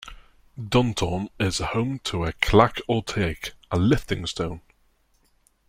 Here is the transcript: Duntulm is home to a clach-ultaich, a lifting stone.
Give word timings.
Duntulm 0.59 1.27
is 1.39 1.59
home 1.59 1.99
to 2.05 2.25
a 2.25 2.33
clach-ultaich, 2.33 3.51
a 3.69 3.77
lifting 3.77 4.25
stone. 4.25 4.61